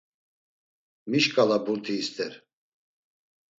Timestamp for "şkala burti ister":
1.23-2.33